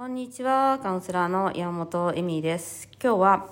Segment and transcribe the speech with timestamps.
[0.00, 2.88] こんにちは、カウンセラーの山本恵美です。
[3.04, 3.50] 今日は、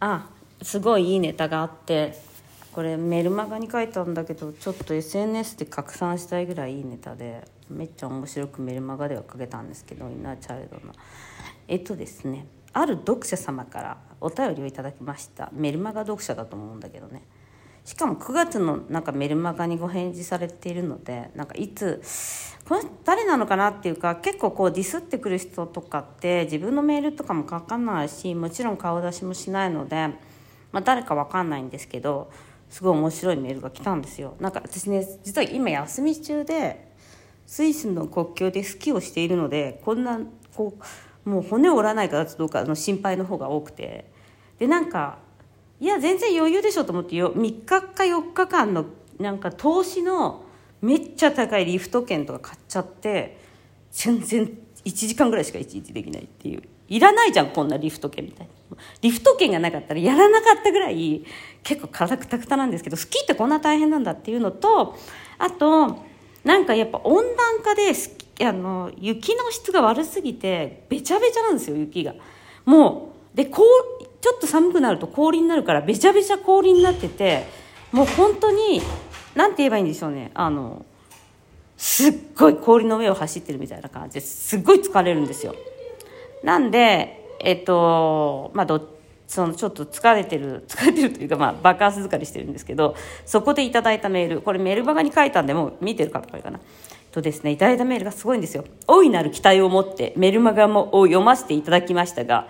[0.00, 0.30] あ、
[0.62, 2.16] すごいいいネタがあって、
[2.72, 10.92] これメルマガに書いたんだけど、ちょっと SNS で拡散したいぐらいいいネタで、めっちゃ面白くメルマガでは書けたんですけど、インナーチャイルドの。
[11.68, 15.50] えっとですね、ある読者様からお便りをいただきました。
[15.52, 17.22] メルマガ読者だと思うんだけどね。
[17.88, 22.02] しかも9月のなんかメルマガにご返事されているのでなんかいつ
[22.68, 30.08] この誰なのかなっていうか結構こうディスってくる人とかって自分のメールとかも書かないしもちろん顔出しもしないので、
[30.70, 32.30] まあ、誰か分かんないんですけど
[32.68, 34.36] すごい面白いメールが来たんですよ。
[34.38, 36.92] なんか私ね実は今休み中で
[37.46, 40.20] スイスの国境でスキーをしているのでこんな
[40.54, 40.74] こ
[41.24, 44.12] うもう骨を折らないかどうかの心配の方が多くて
[44.58, 45.26] でなんか
[45.80, 47.32] いや全然余裕でしょと思ってよ。
[47.34, 48.86] 3日か4日間の
[49.18, 50.44] なんか投資の
[50.80, 53.40] めっちゃ高いリフト券とか買っちゃって
[53.90, 56.62] 全然1時間ぐらいしか一日できないっていう。
[56.88, 58.76] いらないじゃんこんなリフト券みたいな。
[59.02, 61.24] リフト券がなかったらやらなかったぐらい
[61.62, 64.96] 結構体くたくたなんですけどスキーってこんな大変なんだっていうのと
[65.38, 65.98] あと
[66.44, 72.14] なんかやっぱ温暖化でスキあの雪の質が悪すぎてべちゃべちゃなんですよ雪が。
[72.64, 77.46] もうでこうちょっと寒くなると氷になるからべちゃべちゃ氷になってて
[77.92, 78.82] もう本当に
[79.34, 80.30] 何て言えばいいんでしょうね。
[80.34, 80.84] あの
[81.76, 85.54] すっごい氷の上を走ってるみたいな感じですっごい疲れるんですよ。
[86.42, 96.60] なんでえっとまあどそのちょっと疲れてる 疲れてるというかまあ爆発疲れしてるんですけどそこでいただいたメールこれメールバガに書いたんでもう見てる方からかな。
[97.12, 98.64] とですねいただいたメールがすごいんですよ。
[98.86, 102.48] 大いなる期待を持ってメルマガもを読ませていただきましたが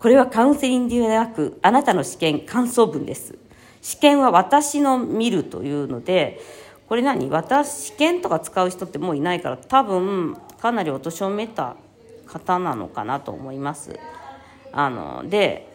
[0.00, 3.38] これはカウンセリングではなくあなたの試験感想文です。
[3.82, 6.40] 試験は私の見るというので
[6.88, 7.28] これ何？
[7.28, 11.76] 私試験とか使う人ってもういないから多分かなりお年を召た
[12.26, 13.98] 方なのかなと思います。
[14.72, 15.68] あので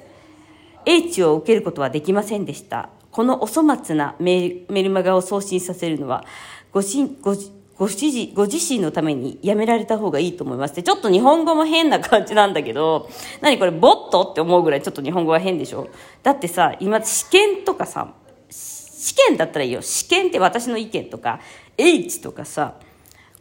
[0.86, 2.90] 英知を受けることはできませんでした。
[3.12, 6.26] このお粗末なメルマガを送信させるのは
[6.72, 7.36] ごしご
[7.78, 10.76] ご自ご自身のためにやめられた方がいいと思います。
[10.76, 13.10] で、ちょっと日本語も変な感じなんだけど、
[13.42, 14.22] 何これボット？
[14.22, 15.90] って思うぐらいちょっと日本語は変でしょ？
[16.24, 18.14] だってさ、今試験とかさ、
[18.50, 19.82] 試験だったらいいよ。
[19.82, 21.42] 試験って私の意見とか、
[21.78, 22.76] H とかさ、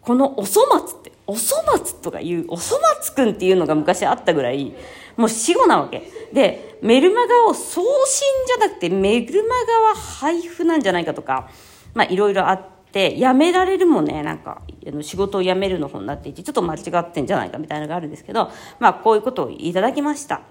[0.01, 4.75] このお粗末って、お粗末とかいう、お粗末くんっていうのが昔あったぐらい、
[5.17, 6.11] もう死後なわけ。
[6.33, 11.49] で、メルマガを送信じゃなくて、メルマガは配布なんじゃないかとか、
[11.95, 14.23] まあいろいろあって、で辞められるもね。
[14.23, 14.63] なんか
[15.03, 20.43] 仕事を辞めるの方になっていてちょっと間違ってんじゃないかみたいなのがあるんですけどまあこういうことをいただきました。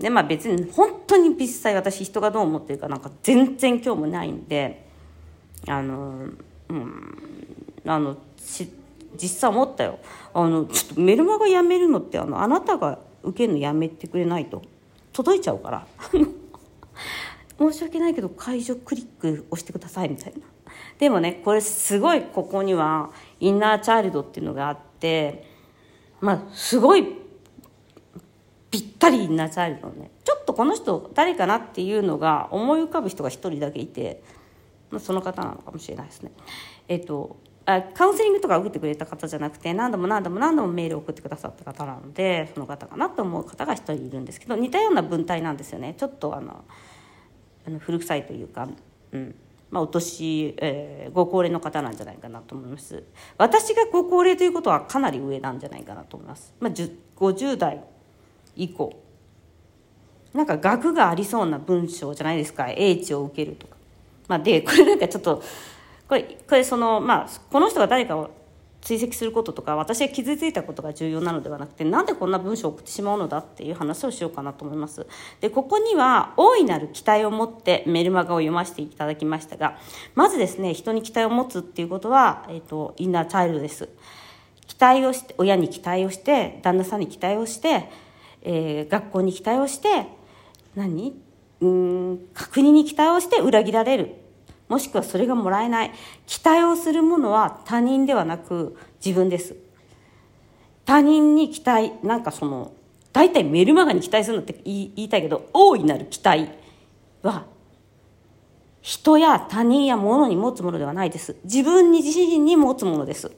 [0.00, 4.84] でまあ別に本当に実際私人がどう思ってるかなんか全然興味ないんで
[5.68, 6.26] あの
[6.70, 7.18] うん
[7.86, 8.68] あの実
[9.28, 10.00] 際思ったよ。
[10.34, 14.62] あのちょっとメルマガ辞めるのってあのあなたが受けるのやめてくれないと
[15.12, 15.86] 届いちゃうから。
[17.58, 20.40] 申し訳ないけど解除クリック押してくださいみたいな。
[20.98, 23.10] でもねこれすごいここには
[23.40, 25.46] インナーチャイルドっていうのがあって
[26.20, 27.06] まあすごい
[28.70, 30.10] ぴったりインナーチャイルドね。
[30.24, 34.22] ちょっとこの人誰かなっていうのが思い浮かぶ人が一人だけいて、
[34.90, 36.32] まあ、その方なのかもしれないですね。
[36.88, 45.94] えっとあカウンセリングとか受けてくれた方じゃなくて何度も何度も何度もメールを送ってくださった方なのでその方かなと思う方が一人いるんですけど似たような文体なんですよね。
[45.96, 46.64] ちょっとあの
[47.66, 48.68] あの古臭いというか、
[49.12, 49.34] うん。
[49.72, 53.02] まあ、お年、えー、ご高齢の方なんじゃないかなと思います。
[53.38, 57.82] 私がご高齢ということはかなり上なんじゃないかなと思います、まあ、50代
[58.54, 59.02] 以降。
[60.34, 62.68] なんか額がありそうな文章じゃないですか。
[62.68, 63.76] 英知を受けるとか、
[64.28, 65.42] まあ、でこれなんかちょっと
[66.06, 68.30] これこれそのまあこの人が誰かを
[68.82, 75.06] 追跡することとか私が傷ついたことが重要なのではなくてなんでこんな文章を送ってしまうのだっていう話をしようかなと思います。
[75.40, 79.78] でここには大いなる期待を持ってメルマガを読ませていただきましたが
[80.14, 83.88] まずですね人に期待を持つっていうことは、えーと、インナーチャイルドです。
[84.66, 87.88] 期待をして親に期待をして旦那さんに期待をして、
[88.42, 90.06] えー、学校に期待をして
[90.74, 91.14] 何？
[91.60, 94.21] うん確認に期待をして裏切られる。
[94.72, 95.92] もしくはそれがもらえない。
[96.26, 98.74] 期待をするものは他人ではなく
[99.04, 99.54] 自分です。
[100.86, 102.72] 他人に期待なんかその
[103.12, 106.48] 大体メルマガに期待するのって言いたいけど大いなる期待
[107.22, 107.44] は
[108.80, 111.36] 人や他人や物に持つものではないです。
[111.44, 113.30] 自分に自身に持つものです。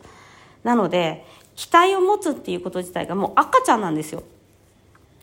[0.62, 1.26] なので
[1.56, 4.22] 期待を持つっていうこと自体がもう赤ちゃんなんですよ。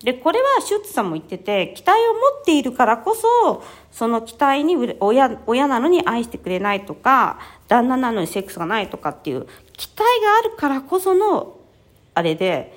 [0.04, 11.58] でこれはシュッツさんも言ってて期待を持っているからこそその期待に親親なのに愛してくれないとか旦那なのにセックスがないとかっていう期待があるからこその
[12.14, 12.76] あれで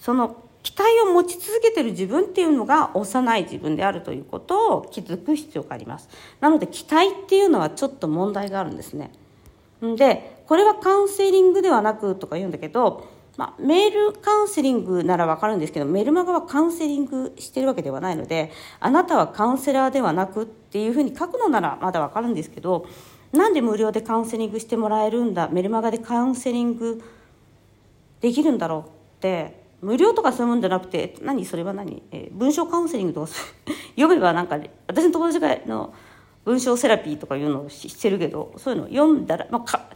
[0.00, 6.08] その期待を持ち続けてる自分っていうのが幼い自分であるということを気づく必要があります。
[6.40, 9.10] なので期待っていうのはちょっと問題があるんですね。
[9.84, 22.86] んでこれはカウンセリングではなくとか言うんだけど、まあ、メールカウンセリングならわかるんですけどメルマガはカウンセリングしてるわけではないのであなたはカウンセラーではなくっていうふうに書くのならまだわかるんですけど
[23.32, 27.02] なんで無料でカウンセリングしてもらえるんだメルマガでカウンセリング
[28.20, 33.32] できるんだろうって無料とかそういうもんじゃなくて何それは何、えー、文章カウンセリングとか
[33.96, 35.92] 読めばなんか、私の友達がの
[36.44, 39.88] 文章セラピーとかいうのをしてるけどそういうのを読んだら、まあ、か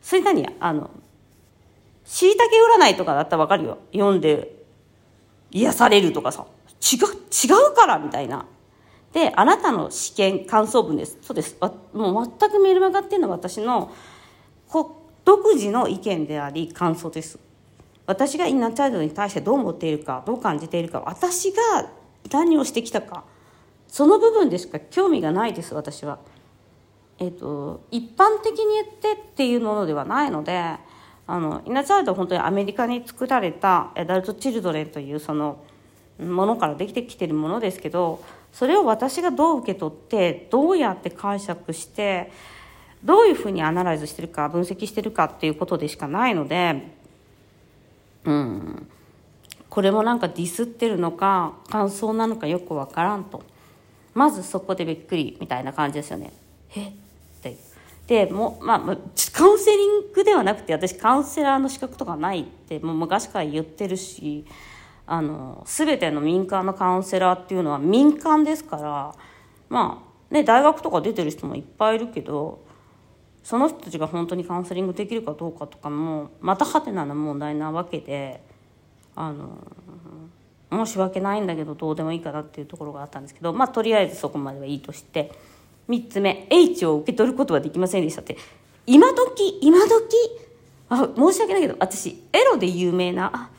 [0.00, 0.90] それ何あの
[2.10, 3.78] しいたけ占いとかだったら分かるよ。
[3.92, 4.52] 読んで
[5.52, 6.44] 癒されるとかさ。
[6.80, 8.46] 違う違うからみたいな。
[9.12, 11.18] であなたの試験感想文です。
[11.22, 11.56] そうです。
[11.92, 13.92] もう全くメールマガっていうのは私の
[15.24, 17.38] 独自の意見であり感想です。
[18.06, 21.88] 私がインナーチャイルドに対してどう思っているかどう感じているか私が
[22.32, 23.22] 何をしてきたか
[23.86, 26.18] その部分でしか興味がないです私は。
[27.20, 30.76] えーと、一般的に言ってっていうものではないので
[31.30, 35.64] あのイナチャイルドは本当にアメリカに作られたエダルト・チルドレンというその
[36.18, 38.20] ものからできてきてるものですけど
[38.52, 42.32] それを私がどう受け取ってどうやって解釈して
[43.04, 46.82] どういうふうにアナライズしてるか分析してるかっていうことでしかないので
[48.24, 48.88] うん。
[49.68, 53.42] これもなんかディスってるのか感想なのかよくわからんと。
[54.14, 56.32] まずそこでびっくりみたいな感じですよね。
[56.76, 56.92] え
[58.10, 58.96] でもまあ
[59.32, 64.44] カウンセリングではなくて私カウンセラーの資格とかないってもう昔から言ってるし
[65.06, 69.14] あの全ての民間のカウンセラーっていうのは民間ですから
[69.68, 72.64] まあね大学とか出てる人もいっぱいいるけど
[73.44, 78.42] その人たちが本当にカウンセリングできるかどうかとかもまたはてなな問題なわけで
[79.14, 79.56] あの
[80.72, 85.30] 申し訳ないんだけどどうでもいいかなっていうところがあったんですけどまあとりあえずそこまではいいとして
[85.90, 88.36] 3つ目 H を受け取ることはできませんでしたって
[88.86, 89.90] 今時今時
[90.88, 93.50] あ申し訳ないけど私エロで有名な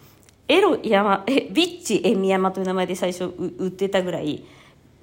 [0.48, 4.44] エロ山えビッチエミヤマという名前で最初売ってたぐらい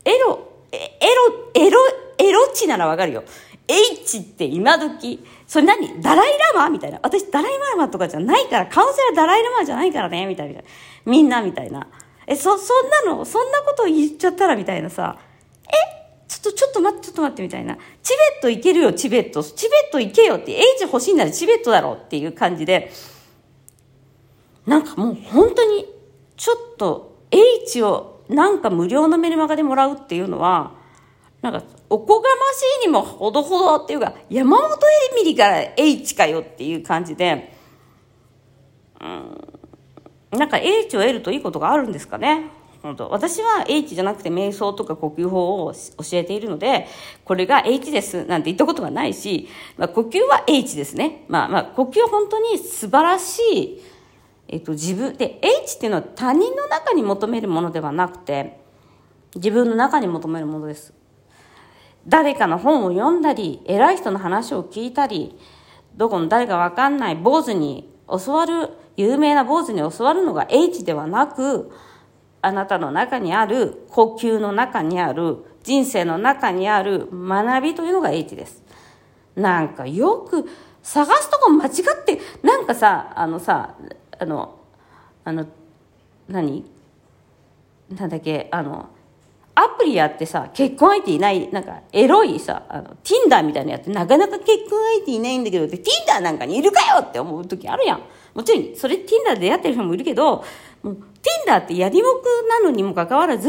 [0.05, 1.79] エロエロエロ
[2.19, 3.25] エロチならわかるよ
[3.69, 6.03] H って今時それ何？
[6.03, 7.01] ダライラマみたいな。
[7.03, 10.61] 私ダライラマとかじゃないから、カウンセラーダライラマじゃないからねみたいな。
[11.07, 11.89] みんなみたいな。
[12.27, 15.19] え、そ、そんなの、そんなこと言っちゃったらみたいなさ。
[15.65, 15.98] え？
[16.29, 17.77] ちょっと、ちょっと待って、ちょっと待ってみたいな。
[18.03, 19.43] チベット行けるよ、チベット。
[19.43, 22.93] チベット行けよって、H 欲しいならチベットだろっていう感じで。
[24.67, 25.87] なんかもう本当に、
[26.37, 30.73] ちょっと H をなんか無料のメルマガでもらうっていうのは、
[31.41, 37.55] なんか、おこがましいにもほどほどっていうか、山本エミリから H かよっていう感じで、
[39.01, 39.05] う
[40.37, 42.51] ん、なんか H を得るといいことがあるんですかね。
[42.83, 45.79] 本当私は H じゃなくて瞑想とか呼吸法を教
[46.13, 46.87] えているので、
[47.25, 51.25] これが H ですなんて言ったことがないし、まあ、呼吸は H ですね。
[51.29, 53.83] まあまあ、呼吸は本当に素晴らしい、
[54.49, 58.61] えっと自分、で、H っていうのは他人の中に求めるものではなくて、
[59.35, 60.95] 自分の中に求めるものです。
[62.07, 65.39] 誰かの本を読んだり、偉い人の話を聞いたり、
[65.97, 71.71] どこの誰かわかんない坊主に教わる、有名な坊主に教わるのが H ではなく、
[72.41, 78.63] あなたの中にある、呼吸の中にある、人生の中にある学びというのが H です。
[79.37, 80.49] なんかよく
[80.83, 83.75] 探すとこ間違って、なんかさ、あのさ、
[84.19, 84.59] あの、
[85.25, 85.47] あの、
[86.29, 86.65] 何？
[87.91, 88.89] なんだっけ、あの、
[89.55, 98.03] アプリやってさ、結婚相手いない、なんか、エロいさ、あの、Tinder みたいなやつ、なかなか結婚相手いないんだけど、Tinder なんかにいるかよって思う時あるやん。
[98.35, 100.45] もちろん、それ Tinder で出会ってる人もいるけど、
[100.83, 100.97] もう、
[101.47, 103.49] Tinder ってやりもくなのにもかかわらず、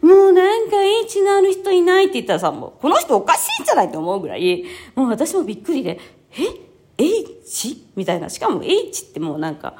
[0.00, 5.98] もうなんか H のある人いないって言ったらさ、もう、この人おかしいんじゃないって思うぐらい、もう私もびっくりで、
[6.98, 7.76] え ?H?
[7.96, 8.28] みたいな。
[8.28, 9.74] しかも H ってもうなんか、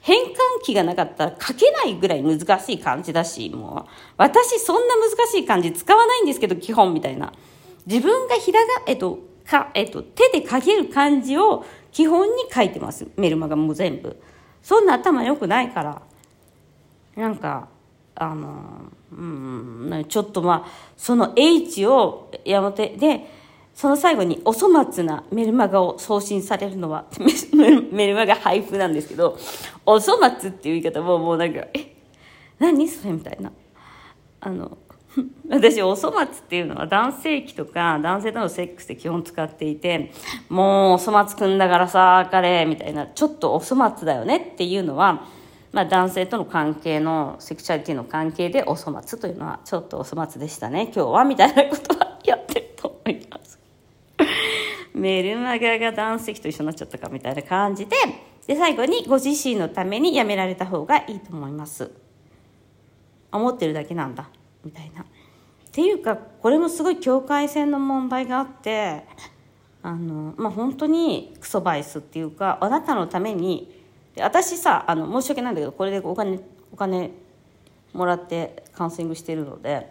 [0.00, 0.32] 変換
[0.64, 7.32] 器がなかったら書けないぐらい難しい漢字だし、もう、私そんな難しい漢字使わないんですけど、基本みたいな。
[7.86, 13.06] 自分がひらが、えっと、か、えっと、手で書ける漢字を基本に書いてます。
[13.16, 14.20] メルマガも全部。
[14.62, 16.02] そんな頭良くないから。
[17.16, 17.68] なんか、
[18.14, 23.28] あの、うん、ちょっとまあ、その H を山手で、
[23.74, 27.06] その最後にお粗末なメルマガを送信されるのは、
[27.92, 29.38] メルマガ配布なんですけど、
[29.86, 31.96] お粗末っていう言い方ももうなんか、え、
[32.58, 33.50] 何それみたいな。
[34.40, 34.76] あの、
[35.48, 40.12] 私、お粗末っていうのは男性器とか男性とのセックスで基本使っていて、
[40.48, 45.24] もうお粗末くんだからさ、彼、みたいな、ちょっとお粗末だよねっていうのは、
[45.72, 53.58] まあ、男性との関係のセクシャリティの関係でお粗末というのはちょっとお粗末でしたね今日はみたいなことはやってると思います。
[54.94, 57.96] メルマガが男性と一緒になっちゃったかみたいな感じで
[58.46, 61.90] で最後にご自身のためにやめられた方がいいと思います。
[63.32, 64.28] 思ってるだけなんだ
[64.62, 65.02] みたいな。
[65.02, 65.04] っ
[65.72, 69.06] ていうかこれもすごい境界線の問題があって
[69.82, 73.81] あのまあ本当にクソバイスっていうかあなたのために
[74.14, 76.40] で私さあの申し訳ないんだけどこれでお金
[76.72, 77.10] お金
[77.92, 79.90] もらってカウンセリングしてるので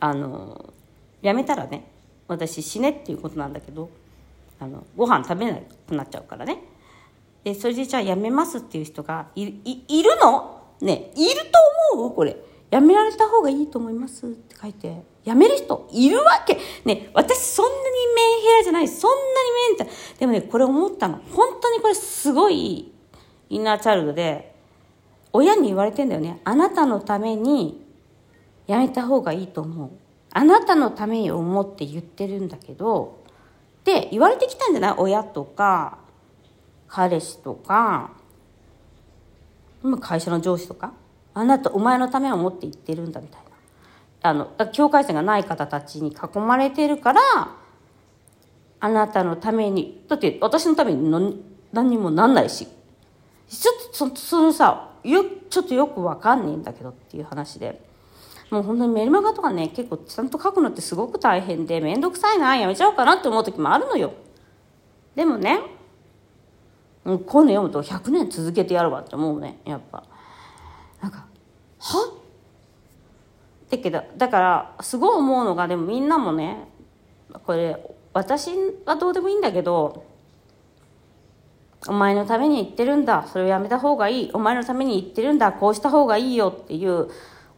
[0.00, 0.72] あの
[1.20, 1.90] やめたらね
[2.28, 3.90] 私死ねっていうことなんだけど
[4.58, 6.58] あのご飯食べなくなっちゃうからね。
[7.44, 10.62] でそれでじゃあやめますっていう人がいいいるの？
[10.80, 11.40] ねいる
[11.92, 12.14] と思う？
[12.14, 12.36] これ。
[12.70, 16.56] やめられた方がいいと思いますって書いてやめる人いるわけ。
[16.84, 17.82] ね私そんなに
[18.14, 18.88] メンヘラじゃない。
[18.88, 20.18] そんなにメンヘラ。
[20.20, 21.20] でもねこれ思ったの。
[21.32, 22.91] 本当にこれすごい
[23.52, 24.54] インナーチャイルドで
[25.30, 26.40] 親に言われてんだよね。
[26.42, 27.86] あなたのために
[28.66, 29.90] やめた方がいいと思う。
[30.32, 33.20] あなたのために思って言ってるんだけど
[33.80, 34.94] って言われてきたんじゃない？
[34.96, 35.98] 親とか
[36.88, 38.12] 彼氏とか
[40.00, 40.94] 会社の上司とか
[41.34, 43.40] あなたお前のためを思って言ってるんだみたい
[44.22, 44.30] な。
[44.30, 47.20] あの境界線がない方たちに囲まれてるから
[48.80, 51.10] あなたのためにだって私のために
[51.72, 52.66] 何にもなんないし。
[53.56, 57.92] ちょっとそそのさよちょっとよくわかんねえんだけどっていう話で。
[58.50, 64.12] もう本当にメルマガとかね結構ちゃんと書くのってすごく大変で面倒くさいなやめちゃおうかなって思う時もあるのよ。
[65.14, 65.60] でもね
[67.04, 70.04] こういうの読むと100年続けてやるわって思うねやっぱ。
[71.00, 71.24] なんか
[71.78, 72.12] は
[73.70, 76.68] だけどだからすごい思うのがでもみんなもね
[77.44, 77.82] これ
[78.12, 78.50] 私
[78.84, 80.04] はどうでもいいんだけど
[81.88, 83.26] お前のために言ってるんだ。
[83.26, 84.30] それをやめた方がいい。
[84.32, 85.52] お前のために言ってるんだ。
[85.52, 86.56] こうした方がいいよ。
[86.56, 87.08] っていう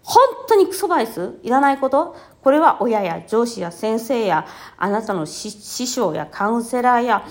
[0.02, 1.38] 本当にクソバイス？
[1.43, 2.16] いらないこと？
[2.43, 4.47] これは親や上司や先生や
[4.78, 5.50] あなたの師
[5.87, 7.26] 匠やカウンセラーや。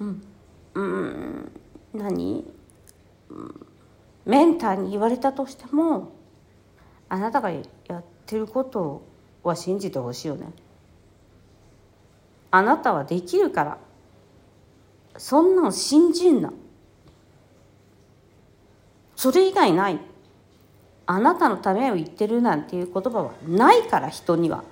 [0.00, 0.22] うん。
[0.74, 1.52] うん。
[1.94, 2.44] 何、
[4.24, 6.12] メンターに言われたとしても
[7.08, 7.62] あなたがや
[7.98, 9.02] ってること
[9.42, 10.52] は信じてほしいよね。
[12.50, 13.78] あなたはできるから。
[15.16, 16.52] そんなの信じんな。
[19.16, 19.98] それ以外ない。
[21.06, 24.62] あなたのためを言ってるなんていう言葉はないから人には。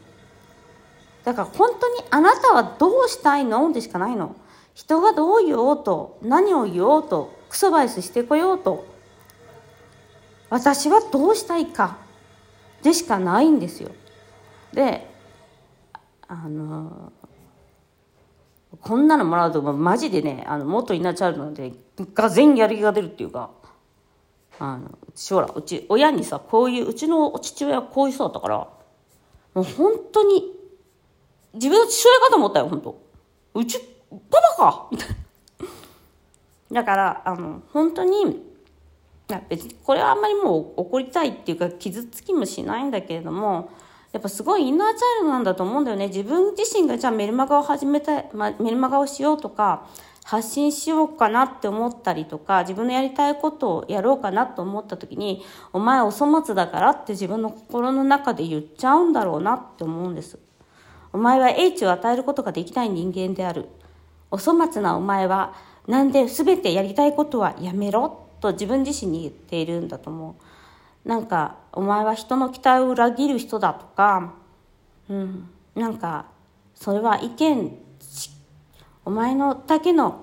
[1.25, 3.73] だから本当にあなたはどうしたいの？
[3.73, 4.37] でしかないの。
[4.75, 6.19] 人がどう言おうと？
[6.23, 7.35] 何を言おうと？
[7.49, 8.87] クソバイスしてこようと？
[10.51, 11.97] 私はどうしたいか？
[12.83, 13.91] でしかないんですよ。
[14.73, 15.11] で
[16.29, 17.13] あの
[18.87, 21.73] こんなのもらうとマジでねあの元イナチャールドで
[22.15, 23.51] がぜんやる気が出るっていうか
[24.59, 28.57] あのうちほらうち親にさこういううちの父親はこういう人だったから
[29.55, 30.53] もう本当に
[31.55, 33.03] 自分の父親かと思ったよ本当
[33.55, 35.17] うちパパかみたいな。
[36.73, 38.43] だから、あの、本当に、
[39.49, 43.71] 別にこれはあんまりもう怒りたいっていうか傷つきもしないんだけれども、
[44.13, 46.09] やっぱすごいインナーチャイルドなんだと思うんだよね。
[46.09, 49.87] 自分自身がじゃあメルマガを始めたい、ま、メルマガをしようとか、
[50.25, 60.39] 発信しようかなって思ったりとか、自分のやりたいことをやろうかなと思った時に、お前お粗末だからって自分の心の中で言っちゃうんだろうなって思うんです。
[61.13, 63.69] お前は英知を与えることができない人間である。
[64.31, 65.55] お粗末なお前は
[65.87, 70.46] なんで全てやりたいことはやめろと自分自身に言っているんだと思う
[71.07, 74.35] なんかお前は人の期待を裏切る人だとか
[75.09, 75.49] うん。
[75.75, 76.27] なんか
[76.75, 77.79] それは意見
[79.05, 80.21] お前のだけの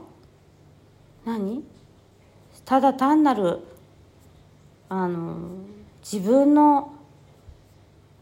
[1.25, 1.63] 何？
[2.65, 3.59] ただ単なる
[4.89, 5.49] あの
[6.01, 6.93] 自分の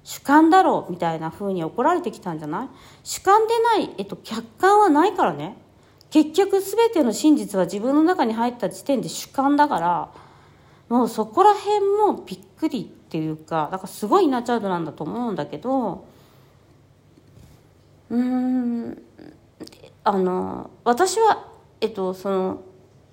[0.04, 2.70] 主観だろうみたいな風に怒られてきたんじゃない？
[3.04, 5.58] 主観でない、えっと、客観はないからね。
[6.10, 10.10] 結局全ての真実は自分の中に入った時点で主観だから
[10.92, 16.06] もうそこら辺もびっくりっていうかだからすごいイナチャードなんだと思うんだけど
[18.10, 19.02] うん
[20.04, 21.48] あの私は
[21.80, 22.62] えっとその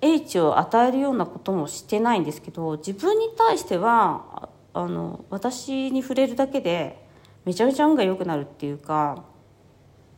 [0.01, 7.01] 英知を与えるようなこともしてないんですけど自分に対してはあの私に触れるだけで
[7.45, 9.23] めちゃめちゃ運が良くなるっていうか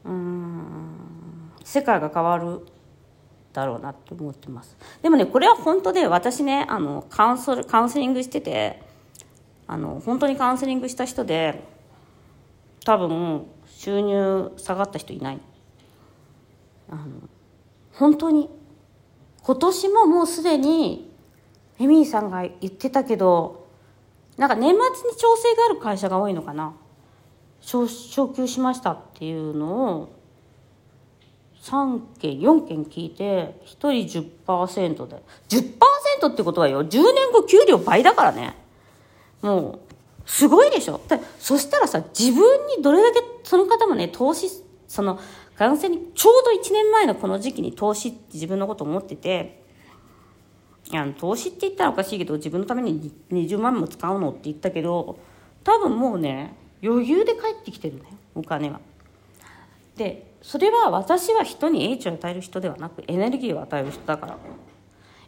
[0.04, 2.66] うん世界が変わる
[3.54, 4.78] だろうなって思ってます。
[5.02, 8.82] でもねこれは本当で私ねあのカウンソルカウンセリングしてて
[9.68, 11.64] あの本当にカウンセリングした人で
[12.86, 15.40] 多分収入下がった人いない。
[16.90, 17.06] あの
[17.94, 18.50] 本当に。
[19.44, 21.12] 今年ももうすでに
[21.80, 23.68] エミーさんが言ってたけど
[24.38, 26.74] なんか年末に調整がある会社が多いのかな。
[27.60, 30.21] 昇昇給しましたっていうのを
[31.62, 35.22] 3件4件聞いて1人10%で。
[35.50, 38.56] 10%ってことはよ10年後給料倍だからね。
[39.42, 39.92] もう
[40.26, 41.00] すごいでしょ。
[41.08, 44.50] でそしたらさ自分にどれだけその方もね投資
[44.88, 45.20] その
[45.58, 49.62] 完全にちょうど1年前のこの時期に投資って自分のこと思ってて
[50.92, 55.20] いや投資って言ったらおかしいけど自分のために20万も使うのって言ったけど
[55.64, 58.02] 多分もうね余裕で帰ってきてるね
[58.34, 58.80] お金は。
[59.98, 64.38] でそれは私は人に英知を与える人ではなくエネルギーを与える人だから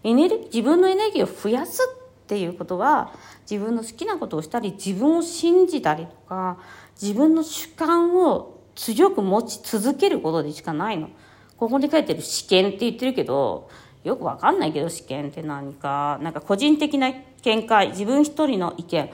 [0.03, 1.81] エネル自分のエネルギーを増やす
[2.23, 3.13] っていうことは
[3.49, 6.57] 自分の好きなことをしたり自分を信じたりとか
[6.99, 11.09] 自分の主観を強く持ち続けることでしかないの。
[11.57, 13.69] ここに書いてる試験って言ってるけど
[14.03, 19.09] よくわかんないけど試験って何かなんか個人的な見解自分一人の意見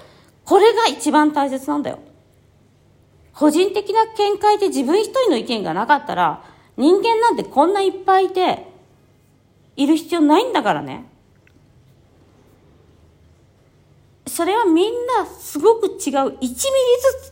[0.46, 2.00] これが一番大切なんだよ。
[3.40, 6.44] 個人的な見解で自分一人の意見がなかったら、
[6.76, 8.68] 人間なんてこんないっぱいいて、
[9.78, 11.06] いる必要ないんだからね。
[14.28, 16.52] それはみんなすごく違う、1ミリ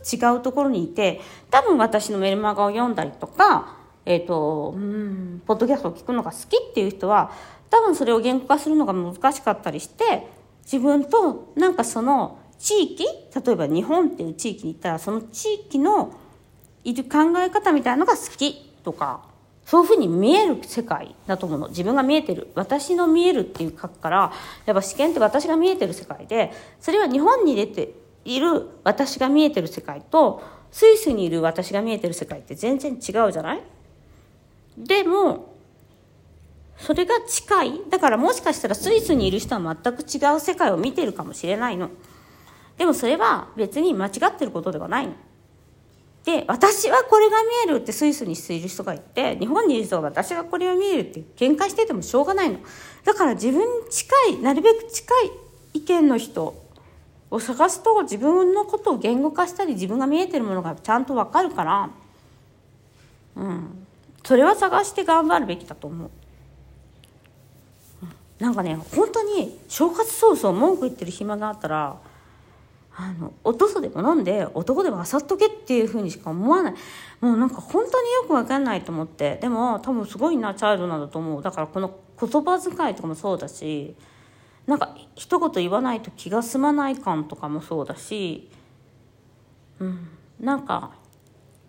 [0.02, 7.32] つ違うところにいて、多分私のメルマガを読んだりとか、えっ、ー、と、うん、ポッドキャストを聞くのが好きっていう人は、
[7.68, 10.26] 多分それを言語化するのが難しかったりして、
[10.62, 16.12] 自分となんかその地域例えば日本っていう地域に行ったらその地域の
[16.84, 19.22] いる考え方みたいなのが好きとか
[19.64, 21.68] そういうふうに見える世界だと思うの。
[21.68, 24.32] 自分が見えてる私の見えるっていう書くから
[24.66, 27.92] やっぱ試験って私が見えてる世界でそれは日本に出て
[28.24, 33.62] いる私が見えてる世界とスイスにいる私が見えてる世界って全然違うじゃない？
[34.76, 35.54] でも
[36.78, 37.80] それが近い。
[37.90, 41.90] だからもしかしたらスイスにいる人は全く違う世界を見てるかもしれないの。
[42.78, 45.08] でもそれは別に間違ってることではない。
[46.24, 52.58] で、私はこれが見えるってスイスにいる人がいて、日本にいる人が私がこれが見えるって喧嘩しててもしょうがないの。
[53.04, 55.30] だから自分に近い、なるべく近い
[55.74, 56.54] 意見の人
[57.30, 61.90] を探すと自分のことを言語化したり自分が見えてるものがちゃんとわかるから、
[63.36, 63.86] うん。
[64.24, 66.10] それは探して頑張るべきだと思う。
[68.38, 71.96] なんかね、本当に正月早々文句言ってる暇があったら、
[73.00, 76.74] あのおとそでも飲んで男でもあさっとけっていうふうにしか思わない。
[77.20, 79.38] もうなんか本当によく分かんないと思って。
[79.40, 81.40] でも多分すごいなチャイルドなんだと思う。
[81.40, 83.94] だからこの言葉遣いとかもそうだし
[84.66, 88.50] なんか一言言わないと気が済まない感とかもそうだし。
[89.78, 90.08] うん。
[90.40, 90.90] なんか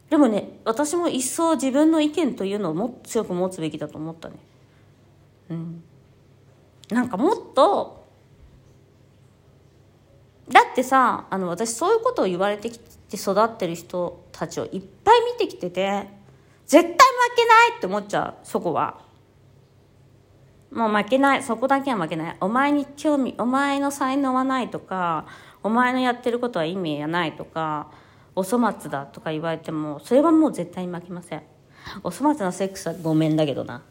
[0.10, 4.36] でもね私も一層自分の意見というのをも強く持つべきだと思ったね。
[5.52, 5.84] うん。
[6.90, 7.99] なんかもっと
[10.52, 16.08] だってさあの私そういうことを言われてきて育ってる人たちをいっぱい見てきてて
[16.66, 16.96] 絶対負
[17.36, 19.08] けないって思っちゃうそこは。
[20.72, 22.38] もう負けないそこだけは負けない。
[22.42, 25.26] お前に興味お前の才能はないとか
[25.64, 27.88] お前のやってることは意味がないとか
[28.36, 31.44] お粗末だとか言われてもそれはもう絶対に負けません。
[32.04, 33.82] お粗末なセックスはごめんだけどな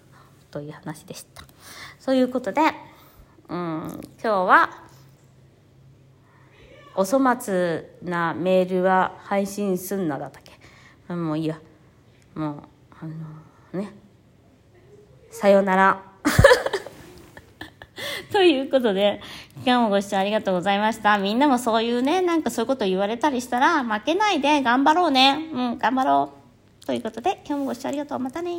[0.50, 1.42] という話でした。
[1.98, 2.62] そういうことで
[3.48, 4.87] うん今日は
[6.94, 10.42] お粗末なメールは配信すんなだったっ
[11.08, 11.14] け？
[11.14, 11.58] もういいや。
[12.34, 12.54] もう
[13.00, 13.06] あ
[13.74, 13.92] のね。
[15.30, 16.02] さよなら。
[18.32, 19.20] ということで
[19.64, 21.18] 今日もご視聴ありがとうございました。
[21.18, 25.48] みんなもそういうねなんかそういうこと言われたりしたら負けないで頑張ろうね。
[25.52, 26.32] うん頑張ろ
[26.82, 26.86] う。
[26.86, 28.18] ということで今日もご視聴ありがとう。
[28.18, 28.50] またね